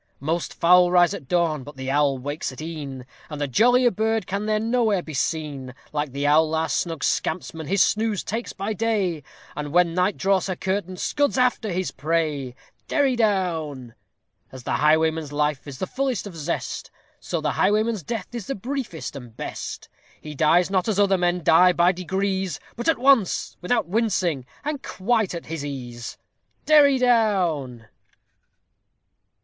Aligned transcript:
_Most 0.19 0.55
fowl 0.55 0.89
rise 0.89 1.13
at 1.13 1.27
dawn, 1.27 1.63
but 1.63 1.77
the 1.77 1.91
owl 1.91 2.17
wakes 2.17 2.51
at 2.51 2.59
e'en, 2.59 3.05
And 3.29 3.39
a 3.39 3.47
jollier 3.47 3.91
bird 3.91 4.25
can 4.25 4.47
there 4.47 4.59
nowhere 4.59 5.03
be 5.03 5.13
seen; 5.13 5.75
Like 5.93 6.11
the 6.11 6.25
owl, 6.25 6.55
our 6.55 6.69
snug 6.69 7.03
scampsman 7.03 7.67
his 7.67 7.83
snooze 7.83 8.23
takes 8.23 8.51
by 8.51 8.73
day, 8.73 9.21
And, 9.55 9.71
when 9.71 9.93
night 9.93 10.17
draws 10.17 10.47
her 10.47 10.55
curtain, 10.55 10.97
scuds 10.97 11.37
after 11.37 11.71
his 11.71 11.91
prey! 11.91 12.55
Derry 12.87 13.15
down. 13.15 13.93
As 14.51 14.63
the 14.63 14.77
highwayman's 14.77 15.31
life 15.31 15.67
is 15.67 15.77
the 15.77 15.85
fullest 15.85 16.25
of 16.25 16.35
zest, 16.35 16.89
So 17.19 17.39
the 17.39 17.51
highwayman's 17.51 18.01
death 18.01 18.33
is 18.33 18.47
the 18.47 18.55
briefest 18.55 19.15
and 19.15 19.37
best; 19.37 19.87
He 20.19 20.33
dies 20.33 20.71
not 20.71 20.87
as 20.87 20.97
other 20.99 21.19
men 21.19 21.43
die, 21.43 21.73
by 21.73 21.91
degrees! 21.91 22.59
But 22.75 22.89
AT 22.89 22.97
ONCE! 22.97 23.55
without 23.61 23.87
wincing, 23.87 24.47
and 24.63 24.81
quite 24.81 25.35
at 25.35 25.45
his 25.45 25.63
ease! 25.63 26.17
_Derry 26.67 26.99
down. 26.99 27.85